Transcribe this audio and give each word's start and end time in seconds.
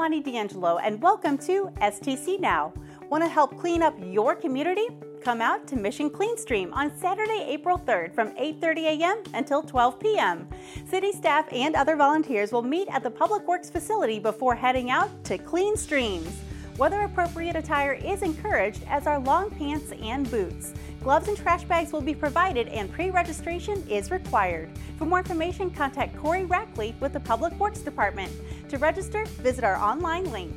Lonnie 0.00 0.20
D'Angelo, 0.20 0.78
and 0.78 1.02
welcome 1.02 1.36
to 1.36 1.70
STC 1.82 2.40
Now. 2.40 2.72
Want 3.10 3.22
to 3.22 3.28
help 3.28 3.60
clean 3.60 3.82
up 3.82 3.94
your 4.02 4.34
community? 4.34 4.86
Come 5.20 5.42
out 5.42 5.66
to 5.66 5.76
Mission 5.76 6.08
Clean 6.08 6.38
Stream 6.38 6.72
on 6.72 6.90
Saturday, 6.96 7.44
April 7.46 7.76
3rd 7.76 8.14
from 8.14 8.30
8:30 8.30 8.98
a.m. 8.98 9.22
until 9.34 9.62
12 9.62 10.00
p.m. 10.00 10.48
City 10.88 11.12
staff 11.12 11.52
and 11.52 11.76
other 11.76 11.96
volunteers 11.96 12.50
will 12.50 12.62
meet 12.62 12.88
at 12.90 13.02
the 13.02 13.10
Public 13.10 13.46
Works 13.46 13.68
facility 13.68 14.18
before 14.18 14.54
heading 14.54 14.90
out 14.90 15.10
to 15.24 15.36
clean 15.36 15.76
streams. 15.76 16.34
Weather 16.78 17.02
appropriate 17.02 17.56
attire 17.56 17.92
is 17.92 18.22
encouraged 18.22 18.82
as 18.88 19.06
are 19.06 19.20
long 19.20 19.50
pants 19.50 19.92
and 20.02 20.30
boots. 20.30 20.72
Gloves 21.02 21.28
and 21.28 21.36
trash 21.36 21.64
bags 21.64 21.92
will 21.92 22.00
be 22.00 22.14
provided 22.14 22.68
and 22.68 22.90
pre-registration 22.90 23.86
is 23.86 24.10
required. 24.10 24.70
For 24.96 25.04
more 25.04 25.18
information, 25.18 25.70
contact 25.70 26.16
Corey 26.16 26.44
Rackley 26.44 26.98
with 27.00 27.12
the 27.12 27.20
Public 27.20 27.52
Works 27.60 27.80
Department. 27.80 28.32
To 28.70 28.78
register, 28.78 29.24
visit 29.42 29.64
our 29.64 29.74
online 29.74 30.30
link. 30.30 30.54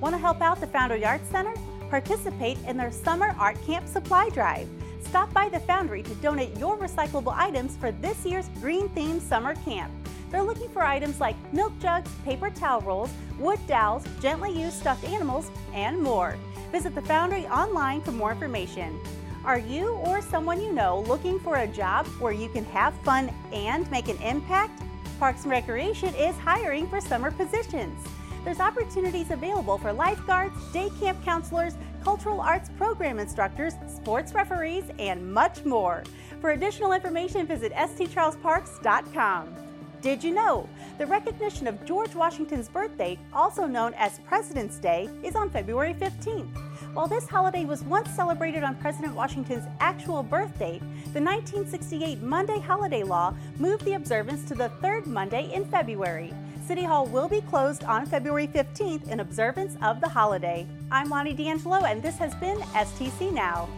Want 0.00 0.14
to 0.14 0.18
help 0.18 0.40
out 0.40 0.60
the 0.60 0.68
Foundry 0.68 1.04
Arts 1.04 1.28
Center? 1.28 1.52
Participate 1.88 2.56
in 2.68 2.76
their 2.76 2.92
Summer 2.92 3.34
Art 3.36 3.60
Camp 3.66 3.88
Supply 3.88 4.28
Drive. 4.28 4.68
Stop 5.02 5.34
by 5.34 5.48
the 5.48 5.58
Foundry 5.58 6.04
to 6.04 6.14
donate 6.16 6.56
your 6.56 6.78
recyclable 6.78 7.34
items 7.36 7.76
for 7.76 7.90
this 7.90 8.24
year's 8.24 8.48
green 8.60 8.88
themed 8.90 9.20
summer 9.20 9.56
camp. 9.64 9.90
They're 10.30 10.44
looking 10.44 10.68
for 10.68 10.82
items 10.82 11.18
like 11.18 11.34
milk 11.52 11.72
jugs, 11.80 12.12
paper 12.24 12.50
towel 12.50 12.82
rolls, 12.82 13.10
wood 13.36 13.58
dowels, 13.66 14.04
gently 14.20 14.56
used 14.56 14.78
stuffed 14.78 15.02
animals, 15.02 15.50
and 15.74 16.00
more. 16.00 16.38
Visit 16.70 16.94
the 16.94 17.02
Foundry 17.02 17.48
online 17.48 18.02
for 18.02 18.12
more 18.12 18.30
information. 18.30 19.00
Are 19.44 19.58
you 19.58 19.94
or 19.94 20.22
someone 20.22 20.62
you 20.62 20.72
know 20.72 21.00
looking 21.08 21.40
for 21.40 21.56
a 21.56 21.66
job 21.66 22.06
where 22.20 22.32
you 22.32 22.48
can 22.50 22.64
have 22.66 22.94
fun 23.02 23.34
and 23.52 23.90
make 23.90 24.06
an 24.06 24.18
impact? 24.18 24.80
Parks 25.20 25.42
and 25.42 25.50
Recreation 25.50 26.14
is 26.14 26.34
hiring 26.38 26.88
for 26.88 26.98
summer 26.98 27.30
positions. 27.30 28.02
There's 28.42 28.58
opportunities 28.58 29.30
available 29.30 29.76
for 29.76 29.92
lifeguards, 29.92 30.54
day 30.72 30.88
camp 30.98 31.22
counselors, 31.22 31.74
cultural 32.02 32.40
arts 32.40 32.70
program 32.78 33.18
instructors, 33.18 33.74
sports 33.86 34.32
referees, 34.32 34.84
and 34.98 35.30
much 35.30 35.62
more. 35.66 36.04
For 36.40 36.52
additional 36.52 36.92
information, 36.92 37.46
visit 37.46 37.70
stcharlesparks.com. 37.74 39.54
Did 40.00 40.24
you 40.24 40.32
know? 40.34 40.66
The 40.96 41.04
recognition 41.04 41.66
of 41.66 41.84
George 41.84 42.14
Washington's 42.14 42.70
birthday, 42.70 43.18
also 43.34 43.66
known 43.66 43.92
as 43.98 44.20
President's 44.20 44.78
Day, 44.78 45.10
is 45.22 45.36
on 45.36 45.50
February 45.50 45.92
15th. 45.92 46.69
While 46.92 47.06
this 47.06 47.28
holiday 47.28 47.64
was 47.64 47.84
once 47.84 48.10
celebrated 48.10 48.64
on 48.64 48.74
President 48.74 49.14
Washington's 49.14 49.64
actual 49.78 50.24
birth 50.24 50.58
date, 50.58 50.80
the 51.12 51.20
1968 51.20 52.20
Monday 52.20 52.58
holiday 52.58 53.04
law 53.04 53.32
moved 53.58 53.84
the 53.84 53.92
observance 53.92 54.42
to 54.48 54.56
the 54.56 54.70
third 54.82 55.06
Monday 55.06 55.52
in 55.54 55.64
February. 55.66 56.34
City 56.66 56.82
Hall 56.82 57.06
will 57.06 57.28
be 57.28 57.42
closed 57.42 57.84
on 57.84 58.06
February 58.06 58.48
15th 58.48 59.08
in 59.08 59.20
observance 59.20 59.76
of 59.82 60.00
the 60.00 60.08
holiday. 60.08 60.66
I'm 60.90 61.10
Lonnie 61.10 61.32
D'Angelo, 61.32 61.84
and 61.84 62.02
this 62.02 62.18
has 62.18 62.34
been 62.34 62.58
STC 62.58 63.32
Now. 63.32 63.68